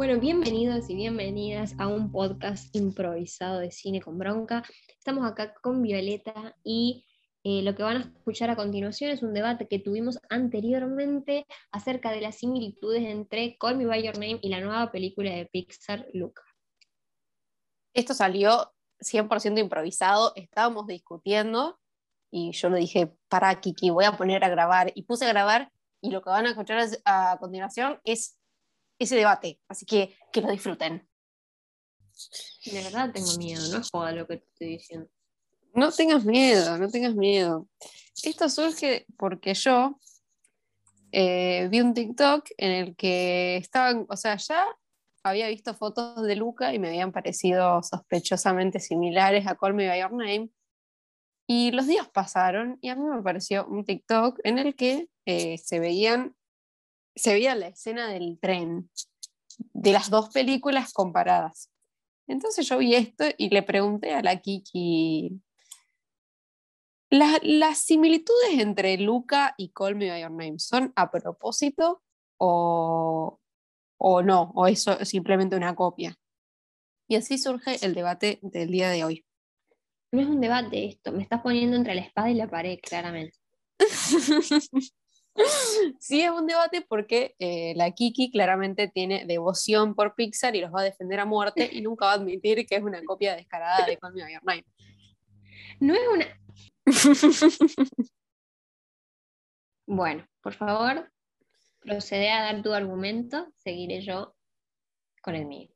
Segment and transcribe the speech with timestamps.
[0.00, 4.64] Bueno, bienvenidos y bienvenidas a un podcast improvisado de cine con bronca.
[4.96, 7.04] Estamos acá con Violeta y
[7.44, 12.12] eh, lo que van a escuchar a continuación es un debate que tuvimos anteriormente acerca
[12.12, 16.06] de las similitudes entre Call Me By Your Name y la nueva película de Pixar,
[16.14, 16.44] Luca.
[17.92, 21.78] Esto salió 100% improvisado, estábamos discutiendo
[22.30, 25.70] y yo le dije, para Kiki, voy a poner a grabar y puse a grabar
[26.00, 28.39] y lo que van a escuchar a continuación es
[29.00, 31.08] ese debate, así que que lo disfruten.
[32.64, 35.10] De verdad tengo miedo, no es joda lo que te estoy diciendo.
[35.74, 37.66] No tengas miedo, no tengas miedo.
[38.22, 39.98] Esto surge porque yo
[41.12, 44.66] eh, vi un TikTok en el que estaban, o sea, ya
[45.22, 50.00] había visto fotos de Luca y me habían parecido sospechosamente similares a Call Me By
[50.00, 50.50] Your Name.
[51.46, 55.58] Y los días pasaron y a mí me apareció un TikTok en el que eh,
[55.58, 56.36] se veían,
[57.14, 58.90] se veía la escena del tren
[59.72, 61.70] de las dos películas comparadas.
[62.26, 65.40] Entonces yo vi esto y le pregunté a la Kiki,
[67.10, 72.02] ¿las similitudes entre Luca y Call Me By Your Name son a propósito
[72.38, 73.40] o,
[73.98, 74.52] o no?
[74.54, 76.16] ¿O eso es simplemente una copia?
[77.08, 79.26] Y así surge el debate del día de hoy.
[80.12, 83.36] No es un debate esto, me estás poniendo entre la espada y la pared, claramente.
[86.00, 90.74] sí, es un debate porque eh, la Kiki claramente tiene devoción por Pixar y los
[90.74, 93.86] va a defender a muerte y nunca va a admitir que es una copia descarada
[93.86, 94.64] de Call Me By Your Name.
[95.80, 96.40] No es una.
[99.86, 101.10] bueno, por favor,
[101.80, 104.34] procede a dar tu argumento, seguiré yo
[105.22, 105.70] con el mío.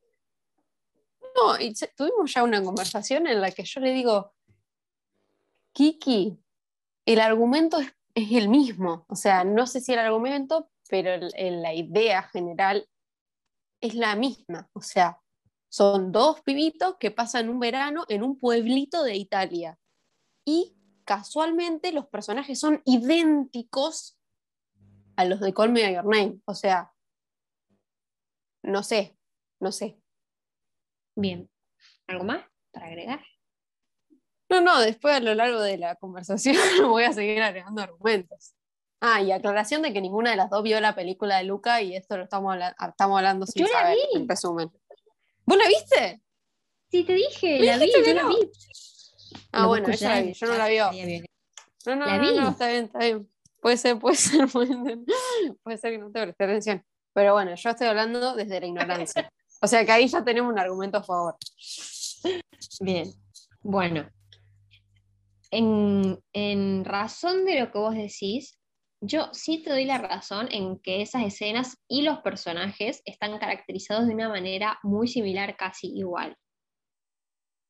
[1.37, 4.33] No, y tuvimos ya una conversación en la que yo le digo,
[5.73, 6.39] Kiki,
[7.07, 9.05] el argumento es, el mismo.
[9.09, 12.89] O sea, no sé si el argumento, pero la idea general
[13.81, 14.69] es la misma.
[14.73, 15.21] O sea,
[15.69, 19.79] son dos pibitos que pasan un verano en un pueblito de Italia.
[20.45, 24.19] Y casualmente los personajes son idénticos
[25.17, 26.41] a los de Call Me By Your Name.
[26.45, 26.93] O sea,
[28.63, 29.19] no sé,
[29.61, 30.01] no sé.
[31.17, 31.51] Bien.
[32.07, 33.21] ¿Algo más para agregar?
[34.49, 36.57] No, no, después a lo largo de la conversación
[36.89, 38.55] voy a seguir agregando argumentos.
[39.01, 41.95] Ah, y aclaración de que ninguna de las dos vio la película de Luca y
[41.95, 42.57] esto lo estamos,
[42.89, 44.19] estamos hablando sin yo la saber, vi.
[44.19, 44.71] en resumen.
[45.45, 46.23] ¿Vos la viste?
[46.91, 48.29] Sí, te dije, la vi, dijiste yo que la no.
[48.31, 48.51] vi.
[49.53, 50.91] Ah, bueno, ella la vi, yo no la vio.
[51.87, 52.39] No, no, La no, vi.
[52.39, 53.29] no, está bien, está bien.
[53.61, 54.99] Puede ser, puede ser, puede ser,
[55.63, 56.85] puede ser que no te presté atención.
[57.13, 59.31] Pero bueno, yo estoy hablando desde la ignorancia.
[59.61, 61.37] O sea que ahí ya tenemos un argumento a favor.
[62.81, 63.13] Bien.
[63.63, 64.09] Bueno,
[65.55, 68.59] en, en razón de lo que vos decís,
[69.01, 74.07] yo sí te doy la razón en que esas escenas y los personajes están caracterizados
[74.07, 76.37] de una manera muy similar, casi igual.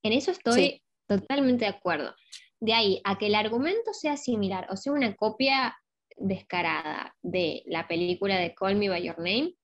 [0.03, 0.83] En eso estoy Sí.
[1.09, 2.15] totalmente de acuerdo.
[2.61, 5.77] De ahí a que el argumento sea similar o sea una copia
[6.17, 9.55] descarada de la película de Call Me By Your Name,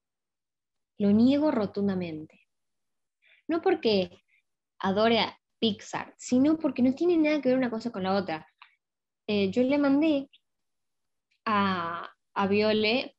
[0.98, 2.48] lo niego rotundamente.
[3.48, 4.10] No porque
[4.80, 8.46] adore a Pixar, sino porque no tiene nada que ver una cosa con la otra.
[9.26, 10.28] Eh, yo le mandé
[11.44, 13.16] a, a Viole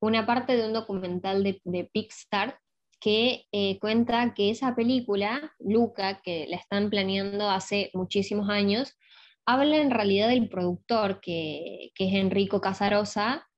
[0.00, 2.58] una parte de un documental de, de Pixar
[3.00, 8.96] que eh, cuenta que esa película, Luca, que la están planeando hace muchísimos años,
[9.46, 13.48] habla en realidad del productor, que, es Enrico Casarosa,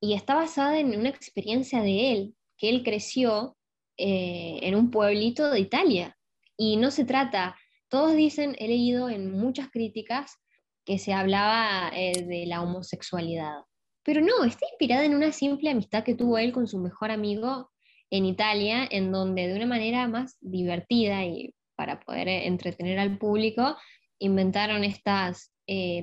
[0.00, 3.56] y está basada en una experiencia de él, que él creció
[3.96, 6.16] eh, en un pueblito de Italia.
[6.58, 7.56] Y no se trata,
[7.88, 10.36] todos dicen, he leído en muchas críticas
[10.84, 13.62] que se hablaba eh, de la homosexualidad.
[14.02, 17.70] Pero no, está inspirada en una simple amistad que tuvo él con su mejor amigo
[18.10, 23.18] en Italia, en donde de una manera más divertida y para poder eh, entretener al
[23.18, 23.76] público,
[24.18, 26.02] inventaron estas, eh,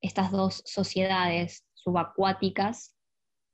[0.00, 2.96] estas dos sociedades subacuáticas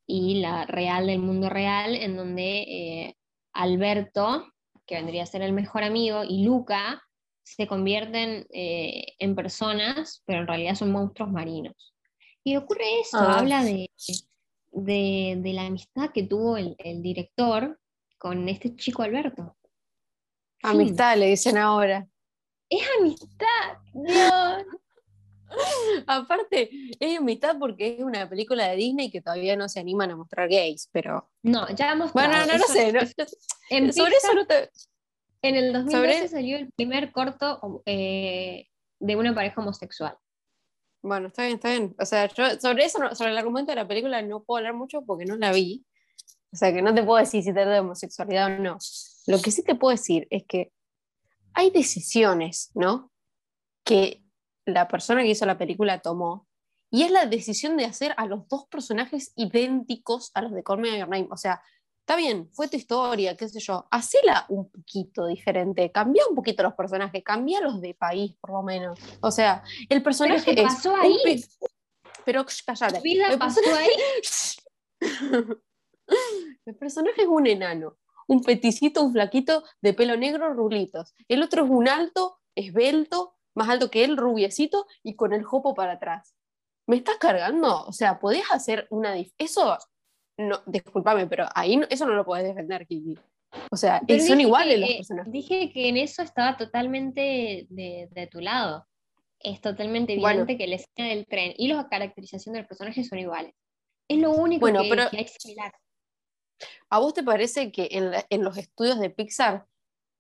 [0.06, 3.16] y la real del mundo real, en donde eh,
[3.52, 4.46] Alberto,
[4.88, 7.02] que vendría a ser el mejor amigo, y Luca
[7.44, 11.94] se convierten eh, en personas, pero en realidad son monstruos marinos.
[12.42, 13.38] Y ocurre eso, Ah.
[13.38, 13.90] habla de,
[14.72, 17.78] de, de la amistad que tuvo el, el director
[18.18, 19.56] con este chico Alberto.
[20.62, 22.08] Amistad, le dicen ahora.
[22.68, 24.64] Es amistad, Dios.
[26.06, 30.16] Aparte, es amistad porque es una película de Disney que todavía no se animan a
[30.16, 31.30] mostrar gays, pero.
[31.42, 32.92] No, ya hemos Bueno, no, no sé.
[32.92, 33.00] no-
[33.70, 34.70] En sobre Pixar, eso no te.
[35.42, 38.66] En el 2012 sobre- salió el primer corto eh,
[38.98, 40.16] de una pareja homosexual.
[41.02, 41.94] Bueno, está bien, está bien.
[41.98, 45.02] O sea, yo sobre eso, sobre el argumento de la película no puedo hablar mucho
[45.02, 45.84] porque no la vi.
[46.52, 48.78] O sea, que no te puedo decir si trata de homosexualidad o no.
[49.26, 50.72] Lo que sí te puedo decir es que
[51.54, 53.12] hay decisiones, ¿no?
[53.84, 54.24] Que
[54.68, 56.46] la persona que hizo la película tomó.
[56.90, 60.78] Y es la decisión de hacer a los dos personajes idénticos a los de Call
[60.78, 61.28] Me By Your Name.
[61.30, 61.60] O sea,
[62.00, 63.86] está bien, fue tu historia, qué sé yo.
[63.90, 65.92] Hacela un poquito diferente.
[65.92, 68.98] Cambia un poquito los personajes, cambia los de país, por lo menos.
[69.20, 71.16] O sea, el personaje Pero ¿qué es pasó ahí?
[71.24, 71.42] pe-
[72.24, 72.96] Pero cállate.
[72.98, 73.90] Tu vida El pasó personaje-
[75.00, 75.00] ahí.
[76.64, 81.14] El personaje es un enano, un peticito, un flaquito de pelo negro, rulitos.
[81.28, 85.74] El otro es un alto, esbelto, más alto que él, rubiecito y con el jopo
[85.74, 86.34] para atrás.
[86.86, 87.84] ¿Me estás cargando?
[87.86, 89.14] O sea, podías hacer una...
[89.36, 89.76] Eso,
[90.38, 93.18] no, discúlpame, pero ahí no- eso no lo podés defender, Kiki.
[93.70, 95.32] O sea, Pero son iguales que, los eh, personajes.
[95.32, 98.86] Dije que en eso estaba totalmente de, de tu lado.
[99.40, 100.40] Es totalmente Bueno.
[100.42, 103.54] evidente que la escena del tren y la caracterización del personaje son iguales.
[104.08, 105.72] Es lo único Bueno, que, pero- que hay similar.
[106.90, 109.66] ¿A vos te parece que en, la- en los estudios de Pixar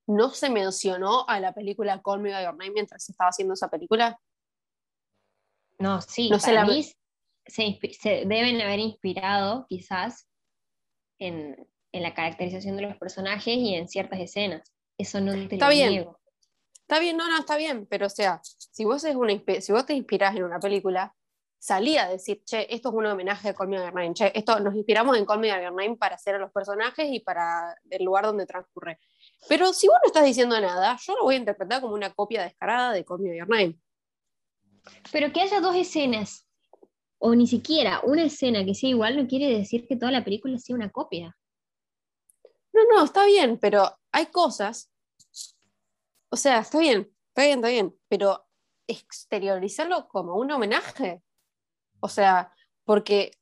[0.08, 3.54] no se mencionó a la película Call Me By Your Name mientras se estaba haciendo
[3.54, 4.18] esa película?
[5.78, 6.82] No, sí, No se para la- mí
[7.46, 10.28] se, inspi- se deben haber inspirado quizás
[11.20, 14.74] en, en la caracterización de los personajes y en ciertas escenas.
[14.98, 15.90] Eso no te Está lo bien.
[15.90, 16.20] niego.
[16.80, 19.84] Está bien, no, no, está bien, pero o sea, si vos, es una, si vos
[19.84, 21.14] te inspirás en una película,
[21.58, 24.74] salí a decir, che, esto es un homenaje a Call Me Name, che, esto nos
[24.74, 28.46] inspiramos en Call Me Name para hacer a los personajes y para el lugar donde
[28.46, 28.98] transcurre.
[29.48, 32.42] Pero si vos no estás diciendo nada, yo lo voy a interpretar como una copia
[32.42, 33.78] descarada de Call Me Your Name.
[35.12, 36.46] Pero que haya dos escenas,
[37.18, 40.58] o ni siquiera una escena que sea igual, no quiere decir que toda la película
[40.58, 41.36] sea una copia.
[42.72, 44.90] No, no, está bien, pero hay cosas,
[46.30, 48.46] o sea, está bien, está bien, está bien, pero
[48.86, 51.22] exteriorizarlo como un homenaje.
[52.00, 52.52] O sea,
[52.84, 53.32] porque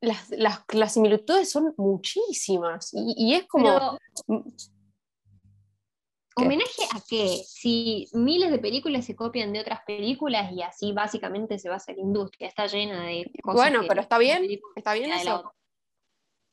[0.00, 3.98] las, las, las similitudes son muchísimas y, y es como...
[6.36, 7.42] ¿homenaje a qué?
[7.46, 12.00] Si miles de películas se copian de otras películas y así básicamente se basa la
[12.00, 13.54] industria, está llena de cosas.
[13.54, 14.44] Bueno, pero está bien,
[14.74, 15.52] está bien eso.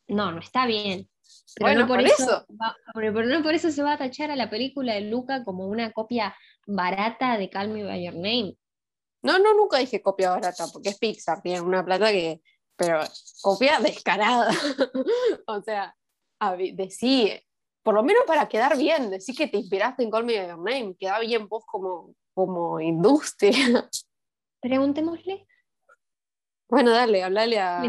[0.07, 1.09] No, no está bien.
[1.55, 2.45] Pero Bueno, no por, por eso, eso.
[2.61, 5.65] va- pero no por eso se va a tachar a la película de Luca como
[5.67, 6.35] una copia
[6.67, 8.55] barata de Call Me By Your Name.
[9.23, 12.41] No, no, nunca dije copia barata, porque es Pixar, tienen una plata que...
[12.75, 13.00] Pero
[13.41, 14.50] copia descarada.
[15.47, 15.95] o sea,
[16.73, 17.31] decí,
[17.83, 20.57] por lo menos para quedar bien, decir que te inspiraste en Call Me By Your
[20.57, 23.51] Name, queda bien vos como, como industria.
[24.62, 25.47] Preguntémosle.
[26.69, 27.81] bueno, dale, hablale a,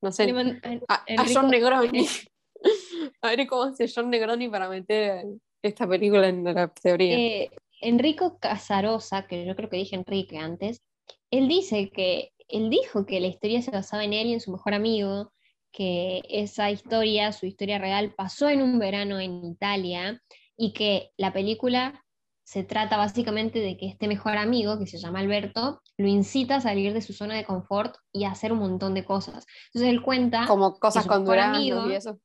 [0.00, 2.06] no sé, man- a- a, John Negroni.
[3.22, 5.26] a ver cómo hace John Negroni para meter
[5.62, 7.16] esta película en la teoría.
[7.16, 10.82] Eh, Enrico Casarosa, que yo creo que dije Enrique antes,
[11.30, 14.50] él dice que, él dijo que la historia se basaba en él y en su
[14.50, 15.32] mejor amigo,
[15.70, 20.22] que esa historia, su historia real, pasó en un verano en Italia
[20.56, 22.04] y que la película
[22.42, 26.60] se trata básicamente de que este mejor amigo, que se llama Alberto, lo incita a
[26.62, 29.46] salir de su zona de confort y a hacer un montón de cosas.
[29.66, 30.46] Entonces él cuenta...
[30.46, 32.18] como cosas con amigo- y eso.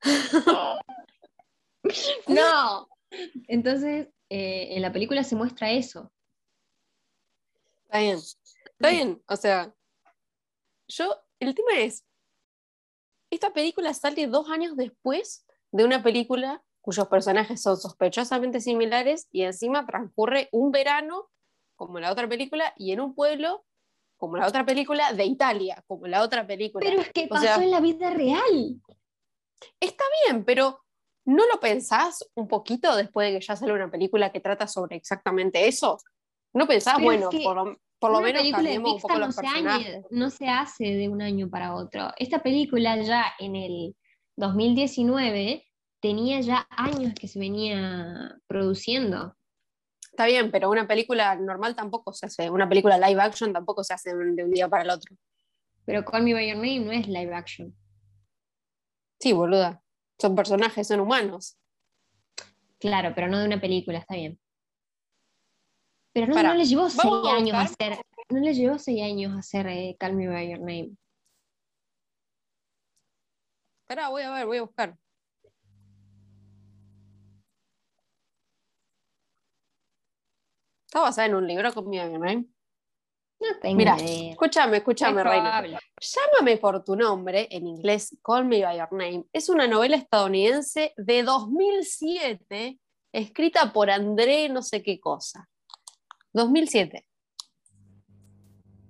[2.26, 2.88] ¡No!
[3.48, 6.12] Entonces, eh, en la película se muestra eso.
[7.84, 9.74] Está bien, está bien, o sea,
[10.88, 12.04] yo, el tema es,
[13.30, 19.42] esta película sale dos años después de una película cuyos personajes son sospechosamente similares y
[19.42, 21.30] encima transcurre un verano,
[21.76, 23.64] como la otra película, y en un pueblo,
[24.16, 26.84] como la otra película, de Italia, como la otra película.
[26.88, 28.80] Pero es que O pasó sea- en la vida real.
[29.80, 30.80] Está bien, pero
[31.28, 34.96] ¿no lo pensás un poquito después de que ya sale una película que trata sobre
[34.96, 35.98] exactamente eso?
[36.54, 39.14] ¿No pensás, Pero es bueno, que por lo, por lo Una menos cambiemos un poco
[39.18, 39.86] no los se, personajes?
[39.96, 42.10] añe- no se hace de un año para otro.
[42.16, 43.96] Esta película ya en el
[44.36, 45.64] 2019
[46.00, 49.34] tenía ya años que se venía produciendo.
[50.10, 53.94] Está bien, pero una película normal tampoco se hace, una película live action tampoco se
[53.94, 55.14] hace de un de un día para el otro.
[55.84, 57.74] Pero Call Me By Your Name no es live action.
[59.20, 59.82] Sí, boluda.
[60.20, 61.56] Son personajes, son humanos.
[62.80, 64.38] Claro, pero no de una película, está bien.
[66.12, 67.98] Pero no, Pará, no le llevó seis a años a hacer,
[68.30, 70.96] no le llevó seis años a hacer eh, Call Me By Your Name.
[73.82, 74.98] Espera, voy a ver, voy a buscar.
[80.86, 82.46] ¿Está basada en un libro con mi name?
[83.40, 84.30] No tengo Mira, idea.
[84.32, 85.62] escúchame, escúchame, Es Reina.
[86.00, 90.92] Llámame por tu nombre, en inglés Call Me By Your Name, es una novela estadounidense
[90.96, 92.78] de 2007,
[93.12, 95.48] escrita por André no sé qué cosa.
[96.32, 97.04] 2007.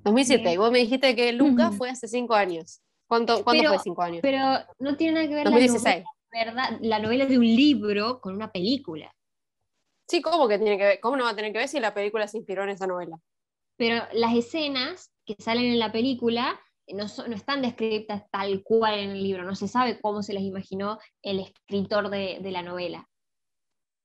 [0.04, 0.54] 2007, Bien.
[0.54, 2.80] y vos me dijiste que Luca fue hace cinco años.
[3.06, 4.20] ¿Cuánto, ¿Cuándo Pero- fue cinco años?
[4.22, 4.38] Pero
[4.78, 6.04] no tiene nada que ver la 2016.
[6.04, 6.78] novela, ¿verdad?
[6.80, 9.14] la novela de un libro con una película.
[10.08, 11.00] Sí, ¿cómo que tiene que ver?
[11.00, 13.18] ¿Cómo no va a tener que ver si la película se inspiró en esa novela?
[13.78, 19.10] Pero las escenas que salen en la película no, no están descritas tal cual en
[19.10, 23.08] el libro, no se sabe cómo se las imaginó el escritor de, de la novela.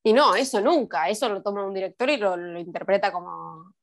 [0.06, 1.10] Y no, eso nunca.
[1.10, 3.74] Eso lo toma un director y lo, lo interpreta como.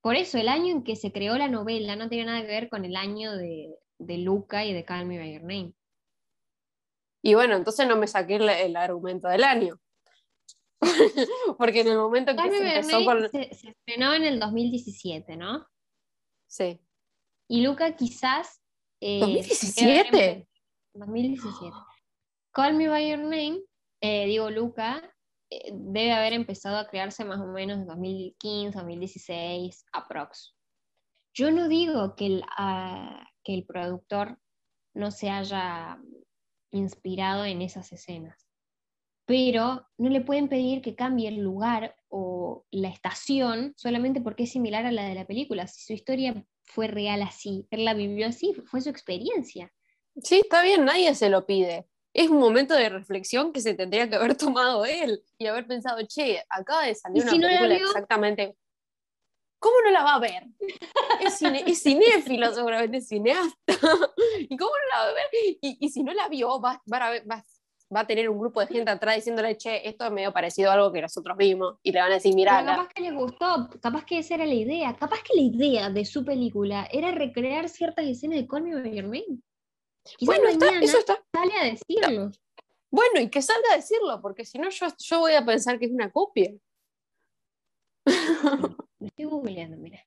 [0.00, 2.68] Por eso, el año en que se creó la novela no tiene nada que ver
[2.68, 5.72] con el año de, de Luca y de Call Me By Your Name.
[7.22, 9.80] Y bueno, entonces no me saqué el, el argumento del año.
[11.58, 13.28] Porque en el momento en que Call Me se empezó con.
[13.30, 15.66] se, se estrenó en el 2017, ¿no?
[16.48, 16.80] Sí.
[17.48, 18.60] Y Luca quizás...
[19.00, 19.74] eh, ¿2017?
[19.76, 20.48] debe haber empe-
[20.94, 21.76] 2017.
[22.52, 23.62] Call Me By Your Name,
[24.02, 25.14] eh, digo Luca,
[25.50, 30.54] eh, debe haber empezado a crearse más o menos en 2015, 2016, aprox.
[31.34, 34.38] Yo no digo que el, ah, que el productor
[34.94, 35.98] no se haya
[36.72, 38.47] inspirado en esas escenas,
[39.28, 44.52] pero no le pueden pedir que cambie el lugar o la estación solamente porque es
[44.52, 45.66] similar a la de la película.
[45.66, 49.70] Si su historia fue real así, él la vivió así, fue su experiencia.
[50.22, 51.86] Sí, está bien, nadie se lo pide.
[52.14, 55.98] Es un momento de reflexión que se tendría que haber tomado él y haber pensado,
[56.06, 58.56] che, acaba de salir ¿Y una si no la película exactamente.
[59.60, 60.44] ¿Cómo no la va a ver?
[61.20, 63.58] Es, cine- es cinéfilo, seguramente es cineasta.
[64.38, 65.24] ¿Y cómo no la va a ver?
[65.60, 67.44] Y, y si no la vio, va, va a ver- va-
[67.94, 70.74] va a tener un grupo de gente atrás diciéndole, che, esto es medio parecido a
[70.74, 71.76] algo que nosotros vimos.
[71.82, 74.54] Y le van a decir, mirá, capaz que les gustó, capaz que esa era la
[74.54, 78.74] idea, capaz que la idea de su película era recrear ciertas escenas de Call Me
[78.74, 79.40] By Your Name.
[80.04, 81.22] Quizás bueno, está, eso está.
[81.32, 82.30] sale a decirlo.
[82.90, 85.86] Bueno, y que salga a decirlo, porque si no, yo, yo voy a pensar que
[85.86, 86.52] es una copia.
[88.06, 88.06] Lo
[89.06, 90.04] estoy googleando, mira.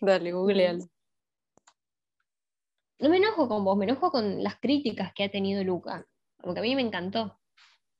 [0.00, 0.84] Dale, googlealo.
[3.00, 6.06] No me enojo con vos, me enojo con las críticas que ha tenido Luca.
[6.44, 7.38] Porque a mí me encantó.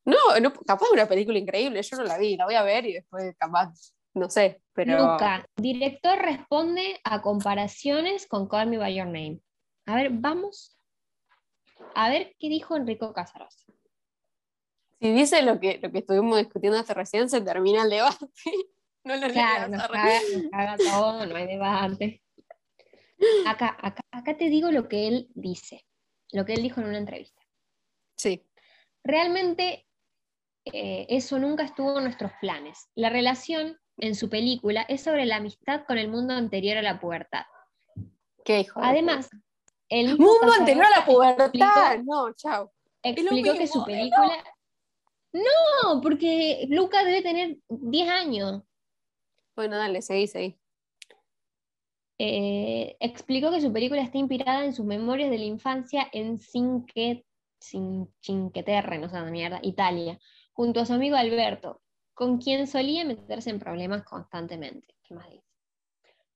[0.05, 2.85] No, no, capaz es una película increíble, yo no la vi, la voy a ver
[2.85, 4.99] y después capaz, no sé, pero...
[4.99, 9.41] Luca, director responde a comparaciones con Call Me By Your Name.
[9.87, 10.79] A ver, vamos
[11.95, 13.65] a ver qué dijo Enrico Casaros.
[15.01, 18.27] Si dice lo que, lo que estuvimos discutiendo hasta recién, se termina el debate.
[19.07, 22.23] No lo Claro, nos caga, nos caga todo, no hay debate.
[23.47, 25.85] Acá, acá, acá te digo lo que él dice,
[26.33, 27.44] lo que él dijo en una entrevista.
[28.17, 28.45] Sí,
[29.05, 29.87] Realmente
[30.65, 32.89] eh, eso nunca estuvo en nuestros planes.
[32.95, 36.99] La relación en su película es sobre la amistad con el mundo anterior a la
[36.99, 37.45] pubertad.
[38.45, 38.81] qué hijo.
[38.81, 39.29] de Además,
[39.91, 41.99] el Mundo anterior a la pubertad.
[42.05, 42.73] No, chao.
[43.03, 44.43] explicó que mismo, su película...
[45.33, 48.63] No, porque Luca debe tener 10 años.
[49.55, 50.57] Bueno, dale, seguí, seguí.
[52.19, 57.27] Eh, explicó que su película está inspirada en sus memorias de la infancia en Cinque,
[57.71, 60.19] Cin- Cinque Terre, no sé mierda, Italia,
[60.53, 61.83] junto a su amigo Alberto,
[62.15, 64.95] con quien solía meterse en problemas constantemente.
[65.03, 65.45] ¿Qué más dice?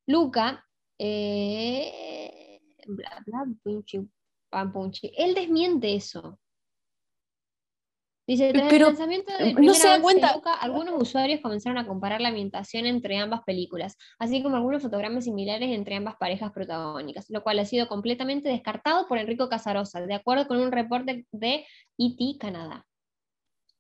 [0.07, 0.65] Luca,
[0.99, 3.45] eh, bla, bla,
[4.73, 5.13] punchi.
[5.17, 6.39] Él desmiente eso.
[8.29, 11.01] Dice, tras Pero, el lanzamiento del no primer se da avance de cuenta- Luca, algunos
[11.01, 15.97] usuarios comenzaron a comparar la ambientación entre ambas películas, así como algunos fotogramas similares entre
[15.97, 20.59] ambas parejas protagónicas, lo cual ha sido completamente descartado por Enrico Casarosa, de acuerdo con
[20.59, 21.67] un reporte de
[21.97, 22.85] ET Canadá.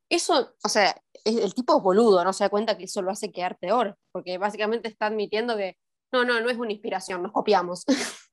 [0.08, 3.30] Eso, o sea, el tipo es boludo, no se da cuenta que eso lo hace
[3.30, 5.76] quedar peor, porque básicamente está admitiendo que
[6.10, 7.84] no, no, no es una inspiración, nos copiamos.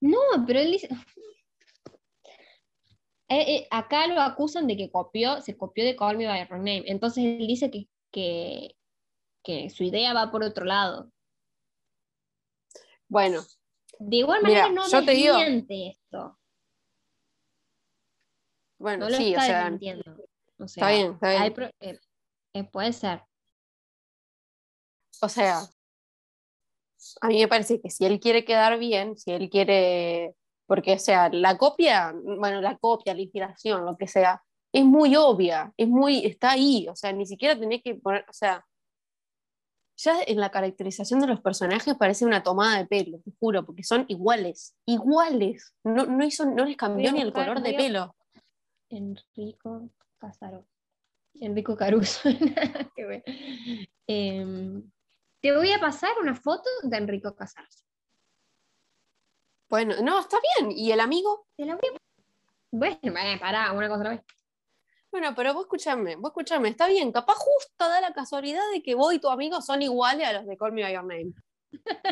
[0.00, 0.88] No, pero él dice...
[3.30, 6.58] Eh, eh, acá lo acusan de que copió, se copió de Call Me By Your
[6.58, 8.76] Name, entonces él dice que, que,
[9.44, 11.12] que su idea va por otro lado.
[13.08, 13.42] Bueno,
[13.98, 15.36] De igual Mira, manera no yo te digo-
[15.68, 16.38] esto.
[18.78, 19.66] bueno, No sí, o está sea.
[20.58, 21.54] O está sea, bien, está bien.
[21.54, 21.98] pro- eh,
[22.54, 23.22] eh, puede ser.
[25.20, 25.60] O sea,
[27.20, 30.34] a mí me parece que si él quiere quedar bien, si él quiere,
[30.68, 35.16] porque o sea, la copia, bueno, la copia, la inspiración, lo que sea, es muy
[35.16, 38.66] obvia, es muy, está ahí, o sea, ni siquiera tenés que poner, o sea,
[39.96, 43.82] ya en la caracterización de los personajes parece una tomada de pelo, te juro, porque
[43.82, 48.14] son iguales, iguales, no, no, hizo, no les cambió ni el color de pelo.
[48.90, 50.66] Enrico Casaro.
[51.34, 52.28] Enrico Caruso.
[54.10, 54.90] Em,
[55.42, 57.68] te voy a pasar una foto de Enrico Casaro.
[59.68, 61.98] Bueno, no, está bien, y el amigo, Te la voy a...
[62.70, 64.22] Bueno, eh, pará, una cosa a la vez.
[65.10, 68.94] Bueno, pero vos escuchame, vos escuchame, está bien, capaz justo da la casualidad de que
[68.94, 71.32] vos y tu amigo son iguales a los de Call Me By Your Name.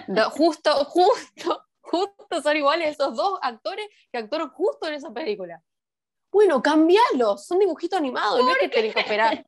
[0.09, 5.63] No, justo, justo, justo son iguales esos dos actores que actuaron justo en esa película.
[6.33, 9.47] Bueno, cambialos, son dibujitos animados, no es que tienen que operar.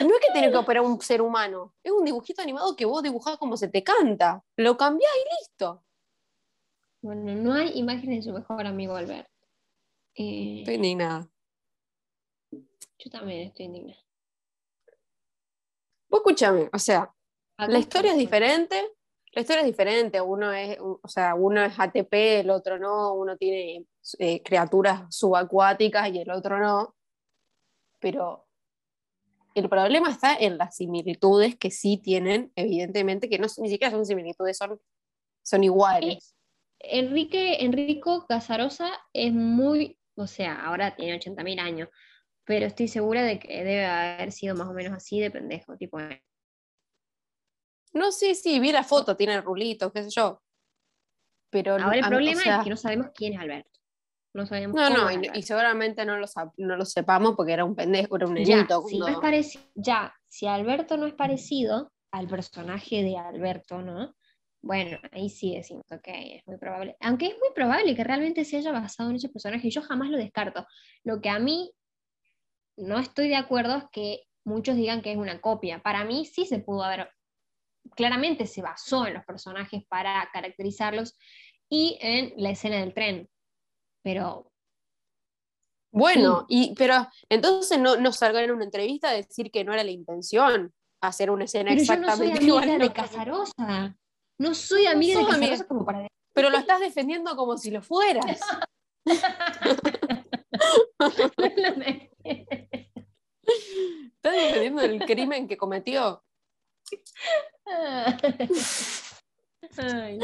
[0.00, 3.02] No es que tienen que operar un ser humano, es un dibujito animado que vos
[3.02, 4.42] dibujás como se te canta.
[4.56, 5.84] Lo cambiás y listo.
[7.00, 9.28] Bueno, no hay imágenes de su mejor amigo Albert.
[10.14, 11.28] Eh, Estoy indignada.
[12.50, 14.02] yo también estoy indignada.
[16.08, 17.14] Vos escúchame, o sea,
[17.58, 18.82] la historia es diferente.
[19.32, 20.20] La historia es diferente.
[20.20, 23.14] Uno es, o sea, uno es ATP, el otro no.
[23.14, 23.86] Uno tiene
[24.18, 26.96] eh, criaturas subacuáticas y el otro no.
[28.00, 28.48] Pero
[29.54, 34.06] el problema está en las similitudes que sí tienen, evidentemente, que no, ni siquiera son
[34.06, 34.80] similitudes, son,
[35.44, 36.37] son iguales.
[36.80, 41.88] Enrique, Enrico Casarosa es muy, o sea, ahora tiene 80.000 años,
[42.44, 45.98] pero estoy segura de que debe haber sido más o menos así de pendejo, tipo,
[47.92, 50.42] No, sí, sí, vi la foto, tiene rulitos, qué sé yo.
[51.50, 53.80] Pero ahora el o problema sea, es que no sabemos quién es Alberto.
[54.34, 56.26] No sabemos No, no, y, seguramente no lo,
[56.58, 60.46] no lo sepamos porque era un pendejo, era un si no es parecido, ya, si
[60.46, 64.14] Alberto no es parecido al personaje de Alberto, ¿no?
[64.60, 66.96] Bueno, ahí sí decimos, ok, es muy probable.
[67.00, 70.18] Aunque es muy probable que realmente se haya basado en ese personaje, yo jamás lo
[70.18, 70.66] descarto.
[71.04, 71.72] Lo que a mí
[72.76, 75.80] no estoy de acuerdo es que muchos digan que es una copia.
[75.80, 77.08] Para mí sí se pudo haber,
[77.94, 81.16] claramente se basó en los personajes para caracterizarlos
[81.68, 83.28] y en la escena del tren.
[84.02, 84.50] Pero
[85.92, 89.84] Bueno, y, pero entonces no, no salga en una entrevista a decir que no era
[89.84, 92.78] la intención hacer una escena Pero yo no soy exactamente amiga igual.
[92.80, 93.98] de Casarosa.
[94.38, 95.50] No soy amiga de sos amiga.
[95.52, 98.40] Casarosa como para Pero lo estás defendiendo como si lo fueras.
[104.18, 106.22] Estás defendiendo el crimen que cometió.
[109.76, 110.18] Ay.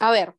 [0.00, 0.37] A ver.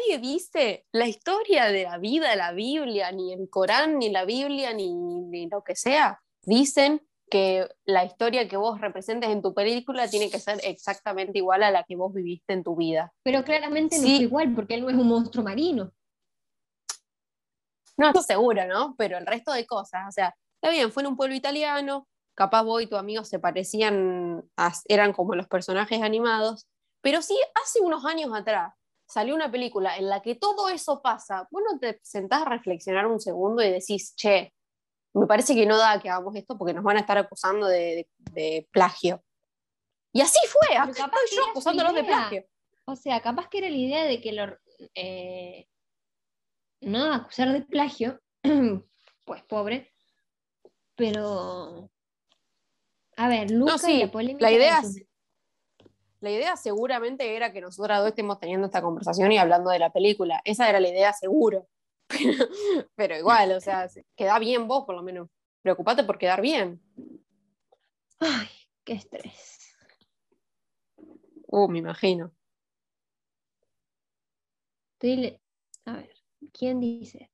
[0.00, 4.72] Nadie dice la historia de la vida, la Biblia, ni el Corán, ni la Biblia,
[4.72, 6.20] ni, ni lo que sea.
[6.42, 11.62] Dicen que la historia que vos representes en tu película tiene que ser exactamente igual
[11.62, 13.12] a la que vos viviste en tu vida.
[13.22, 14.16] Pero claramente no Sí.
[14.16, 15.92] fue igual porque él no es un monstruo marino.
[17.96, 18.94] No estoy segura, ¿no?
[18.96, 22.62] Pero el resto de cosas, o sea, está bien, fue en un pueblo italiano, capaz
[22.62, 26.66] vos y tu amigo se parecían, a- eran como los personajes animados,
[27.02, 28.72] pero sí, hace unos años atrás
[29.10, 33.06] salió una película en la que todo eso pasa, vos no te sentás a reflexionar
[33.06, 34.54] un segundo y decís, che,
[35.14, 37.78] me parece que no da que hagamos esto porque nos van a estar acusando de,
[37.78, 39.22] de- de plagio.
[40.12, 42.44] Y así fue, acá estoy yo acusándolos de plagio.
[42.86, 44.56] O sea, capaz que era la idea de que lo.
[44.94, 45.66] eh,
[46.80, 48.20] no acusar de plagio,
[49.24, 49.92] pues pobre,
[50.96, 51.90] pero.
[53.16, 54.44] A ver, Luca sí, y la polémica.
[54.46, 55.02] la idea es-
[56.20, 59.90] La idea seguramente era que nosotras dos estemos teniendo esta conversación y hablando de la
[59.90, 60.40] película.
[60.44, 61.66] Esa era la idea seguro.
[62.08, 62.44] Pero,
[62.96, 65.28] pero igual, o sea, queda bien vos por lo menos.
[65.62, 66.82] Preocupate por quedar bien.
[68.18, 68.48] Ay,
[68.84, 69.76] qué estrés.
[71.46, 72.32] Uh, me imagino.
[74.94, 75.40] Estoy le-
[75.84, 76.10] A ver,
[76.52, 77.30] ¿quién dice?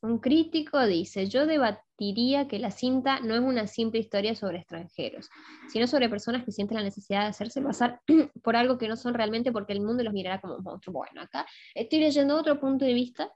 [0.00, 5.28] Un crítico dice, yo debatiría que la cinta no es una simple historia sobre extranjeros,
[5.68, 8.00] sino sobre personas que sienten la necesidad de hacerse pasar
[8.44, 10.94] por algo que no son realmente porque el mundo los mirará como monstruos.
[10.94, 13.32] Bueno, acá estoy leyendo otro punto de vista.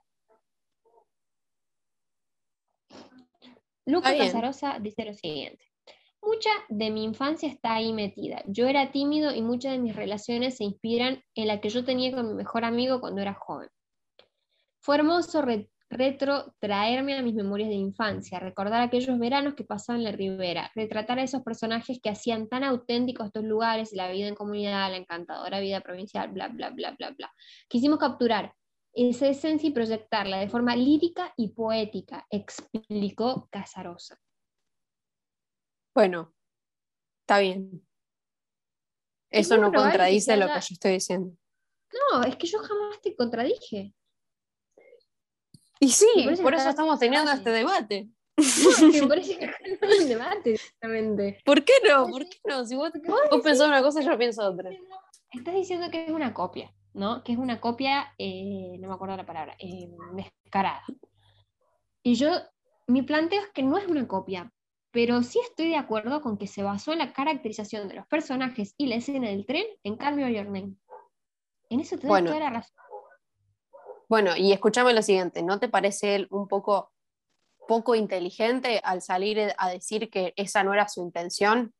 [3.85, 4.15] Luca.
[4.17, 5.65] Casarosa dice lo siguiente.
[6.21, 8.41] Mucha de mi infancia está ahí metida.
[8.47, 12.15] Yo era tímido y muchas de mis relaciones se inspiran en la que yo tenía
[12.15, 13.67] con mi mejor amigo cuando era joven.
[14.79, 20.03] Fue hermoso re- retrotraerme a mis memorias de infancia, recordar aquellos veranos que pasaba en
[20.03, 24.35] la ribera, retratar a esos personajes que hacían tan auténticos estos lugares, la vida en
[24.35, 27.31] comunidad, la encantadora vida provincial, bla, bla, bla, bla, bla.
[27.69, 28.53] Quisimos capturar
[28.93, 34.19] esa esencia y proyectarla de forma lírica y poética, explicó Casarosa.
[35.95, 36.33] Bueno,
[37.21, 37.85] está bien.
[39.29, 41.35] Es Eso no contradice lo que yo estoy diciendo.
[42.11, 43.93] No, es que yo jamás te contradije.
[45.83, 46.07] Y sí,
[46.41, 48.09] por eso estamos teniendo este debate.
[48.35, 51.39] No, que me parece que no es un debate directamente.
[51.45, 52.07] ¿Por qué no?
[52.07, 52.65] ¿Por qué no?
[52.65, 52.91] Si vos,
[53.29, 54.71] vos pensás una cosa, yo pienso otra.
[55.29, 57.23] Estás diciendo que es una copia, ¿no?
[57.23, 60.83] Que es una copia, eh, no me acuerdo la palabra, eh, descarada.
[62.01, 62.31] Y yo,
[62.87, 64.51] mi planteo es que no es una copia,
[64.89, 68.73] pero sí estoy de acuerdo con que se basó en la caracterización de los personajes
[68.77, 70.75] y la escena del tren en By Your Name.
[71.69, 72.27] En eso te doy Bueno.
[72.31, 72.82] toda la razón.
[74.13, 76.91] Bueno, y escúchame lo siguiente, ¿no te parece él un poco
[77.67, 81.73] poco inteligente al salir a decir que esa no era su intención?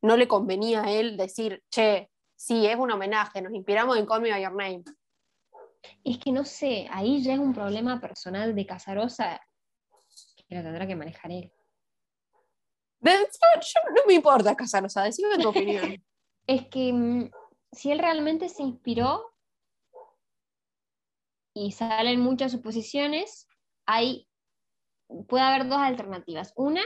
[0.00, 4.22] no le convenía a él decir, che, sí, es un homenaje, nos inspiramos en Call
[4.22, 4.84] Me By Your Name.
[6.04, 9.40] Es que no sé, ahí ya es un problema personal de Casarosa
[10.46, 11.52] que lo tendrá que manejar él.
[13.00, 16.00] no me importa Casarosa, decime tu opinión.
[16.46, 17.28] es que mm,
[17.72, 19.35] si él realmente se inspiró
[21.56, 23.48] y salen muchas suposiciones,
[23.86, 24.28] hay,
[25.26, 26.52] puede haber dos alternativas.
[26.54, 26.82] Una,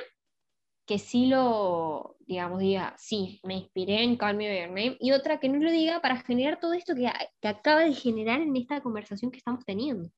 [0.87, 5.11] que sí lo, digamos, diga, sí, me inspiré en Call Me By Your Name, y
[5.11, 8.55] otra que no lo diga para generar todo esto que, que acaba de generar en
[8.55, 10.09] esta conversación que estamos teniendo.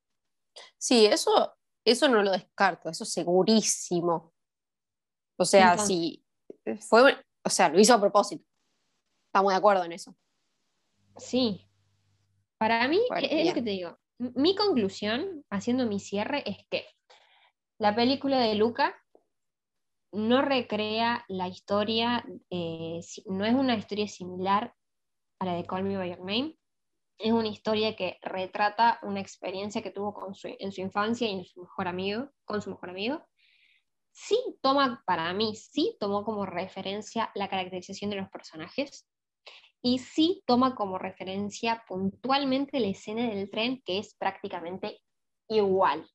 [0.77, 4.35] Sí, eso, eso no lo descarto, eso segurísimo.
[5.39, 6.23] O sea, sí,
[6.91, 8.45] fue, o sea, lo hizo a propósito.
[9.29, 10.15] Estamos de acuerdo en eso.
[11.17, 11.67] Sí.
[12.59, 14.02] Para mí, es lo que te digo.
[14.37, 16.87] Mi conclusión, haciendo mi cierre, es que
[17.79, 18.95] la película de Luca
[20.13, 24.75] no recrea la historia, eh, no es una historia similar
[25.41, 26.57] a la de Call Me By Your Name,
[27.19, 31.63] es una historia que retrata una experiencia que tuvo en su infancia y en su
[31.63, 33.27] mejor amigo, con su mejor amigo.
[34.13, 39.09] Sí toma, para mí, sí tomó como referencia la caracterización de los personajes
[39.83, 45.01] y sí toma como referencia puntualmente la escena del tren, que es prácticamente
[45.49, 46.09] igual.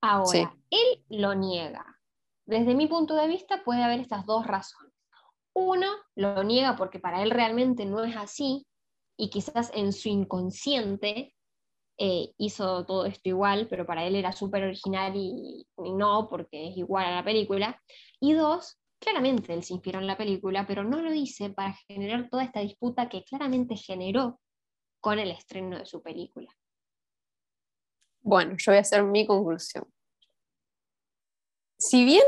[0.00, 1.94] Ahora, él lo niega,
[2.46, 4.92] desde mi punto de vista puede haber estas dos razones.
[5.54, 8.66] Uno, lo niega porque para él realmente no es así
[9.16, 11.34] y quizás en su inconsciente
[11.96, 16.76] eh, hizo todo esto igual, pero para él era súper original y, no, porque es
[16.76, 17.80] igual a la película.
[18.20, 22.28] Y dos, claramente él se inspiró en la película, pero no lo dice para generar
[22.28, 24.40] toda esta disputa que claramente generó
[25.00, 26.50] con el estreno de su película.
[28.22, 29.84] Bueno, yo voy a hacer mi conclusión
[31.84, 32.24] si bien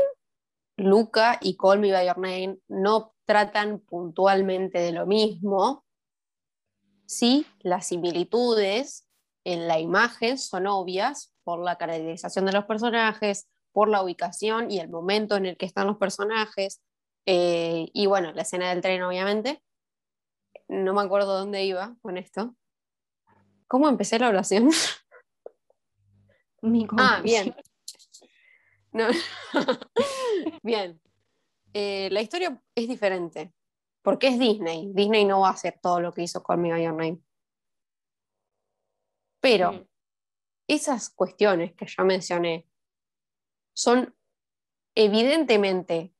[0.77, 5.83] Luca y Call Me By no tratan puntualmente de lo mismo,
[7.05, 9.07] sí las similitudes
[9.43, 14.79] en la imagen son obvias por la caracterización de los personajes, por la ubicación y
[14.79, 16.81] el momento en el que están los personajes,
[17.25, 19.61] eh, y bueno, la escena del tren obviamente.
[20.69, 22.55] No me acuerdo dónde iba con esto.
[23.67, 24.69] ¿Cómo empecé la oración?
[26.97, 27.55] ah, bien.
[30.63, 30.99] Bien.
[31.73, 33.53] Eh, la historia es diferente.
[34.01, 34.91] Porque es Disney.
[34.93, 37.19] Disney no va a hacer todo lo que hizo Call Me Your Name.
[39.41, 39.87] Pero mm.
[40.67, 42.65] esas cuestiones que ya mencioné
[43.77, 44.15] son
[44.95, 46.11] evidentemente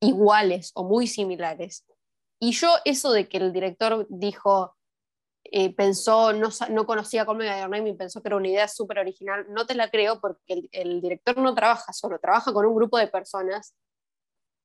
[0.00, 1.86] iguales o muy similares.
[2.38, 4.76] Y yo eso de que el director dijo,
[5.44, 8.98] eh, pensó, no, no conocía Me By Name y pensó que era una idea súper
[8.98, 12.98] original, no te la creo porque el, director no trabaja solo, trabaja con un grupo
[12.98, 13.74] de personas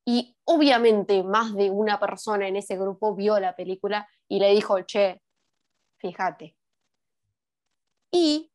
[0.06, 4.82] y obviamente más de una persona en ese grupo vio la película y le dijo,
[4.82, 5.22] che,
[5.98, 6.58] fíjate.
[8.12, 8.51] Y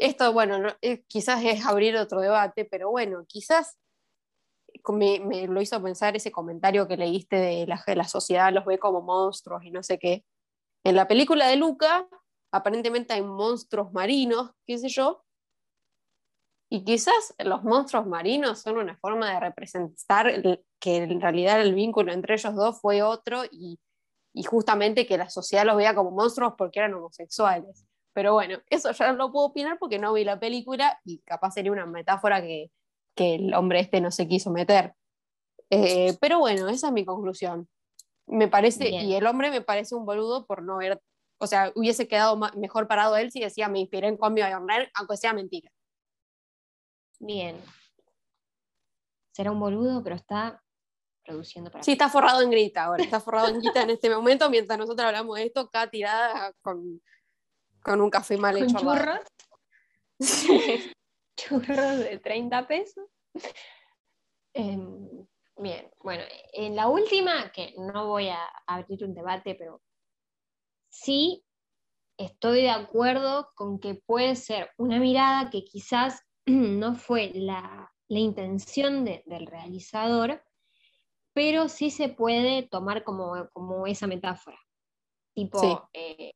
[0.00, 3.78] esto, bueno, eh, quizás es abrir otro debate, pero bueno, quizás
[4.88, 8.78] me, me, lo hizo pensar ese comentario que leíste de la, la sociedad los ve
[8.78, 10.24] como monstruos y no sé qué.
[10.84, 12.08] En la película de Luca,
[12.52, 15.24] aparentemente hay monstruos marinos, qué sé yo,
[16.70, 20.42] y quizás los monstruos marinos son una forma de representar
[20.78, 23.78] que en realidad el vínculo entre ellos dos fue otro y,
[24.46, 27.84] justamente que la sociedad los veía como monstruos porque eran homosexuales.
[28.18, 31.52] Pero bueno, eso ya no lo puedo opinar porque no vi la película y capaz
[31.52, 32.72] sería una metáfora que,
[33.14, 34.92] el hombre este no se quiso meter.
[35.70, 37.68] Eh, pero bueno, esa es mi conclusión
[38.28, 41.00] me parece, y el hombre me parece un boludo por no haber,
[41.38, 44.90] o sea, hubiese quedado mejor parado él si decía me inspiré en Cambio a Honor,
[44.94, 45.70] aunque sea mentira.
[47.20, 47.56] Bien.
[49.32, 50.62] Será un boludo, pero está
[51.24, 51.84] produciendo para.
[51.84, 55.06] Sí, está forrado en grita ahora, está forrado en grita en este momento, mientras nosotros
[55.06, 57.00] hablamos de esto, acá tirada con,
[57.82, 58.78] con un café mal hecho.
[58.78, 59.20] Churros.
[61.36, 63.04] churros de 30 pesos.
[64.54, 65.26] Em,
[65.60, 69.82] Bien, bueno, en la última, que no voy a abrir un debate, pero
[70.88, 71.44] sí
[72.16, 79.04] estoy de acuerdo con que puede ser una mirada que quizás no fue la, intención
[79.04, 80.42] del realizador,
[81.34, 84.58] pero sí se puede tomar como, como esa metáfora.
[85.34, 86.32] Tipo, eh,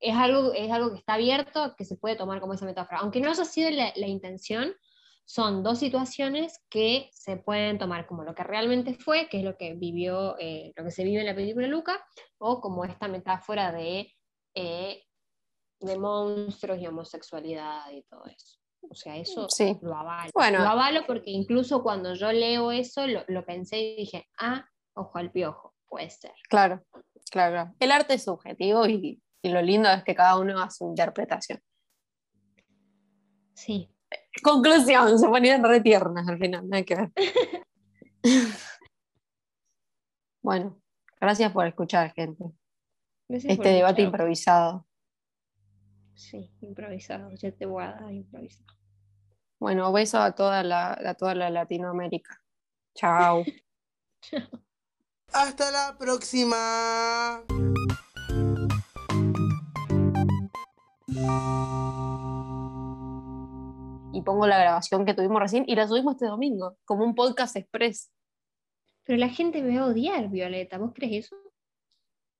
[0.00, 3.00] es, algo, es algo que está abierto, que se puede tomar como esa metáfora.
[3.00, 4.74] Aunque no haya sido la, la intención,
[5.26, 9.56] son dos situaciones que se pueden tomar como lo que realmente fue, que es lo
[9.56, 12.04] que vivió, eh, lo que se vive en la película Luca,
[12.38, 14.14] o como esta metáfora de,
[14.54, 15.02] eh,
[15.80, 18.58] de monstruos y homosexualidad y todo eso.
[18.88, 19.48] O sea, eso
[19.82, 20.30] lo avalo.
[20.32, 20.58] Bueno.
[20.60, 25.32] Lo avalo porque incluso cuando yo leo eso, lo, pensé y dije, ah, ojo al
[25.32, 26.34] piojo, puede ser.
[26.48, 26.84] Claro,
[27.32, 27.74] claro.
[27.80, 31.60] El arte es subjetivo y, y lo lindo es que cada uno haga su interpretación.
[33.54, 33.90] Sí.
[34.42, 37.12] Conclusión, se ponían re tiernas al final, no hay que ver.
[40.42, 40.80] bueno,
[41.20, 42.44] gracias por escuchar, gente.
[43.28, 44.06] Gracias Este debate escuchar.
[44.06, 44.86] improvisado.
[46.14, 48.66] Sí, improvisado, ya te voy a dar improvisado.
[49.58, 52.42] Bueno, beso a toda la, a toda la Latinoamérica.
[52.94, 53.44] Chao.
[55.32, 57.44] Hasta la próxima.
[64.12, 67.56] Y pongo la grabación que tuvimos recién y la subimos este domingo, como un podcast
[67.56, 68.10] express.
[69.04, 71.36] Pero la gente me va a odiar, Violeta, ¿vos crees eso?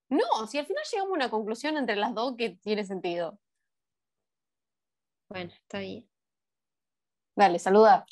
[0.08, 3.38] No, si al final llegamos a una conclusión entre las dos que tiene sentido.
[5.28, 6.08] Bueno, está bien.
[7.36, 8.06] Dale, saluda.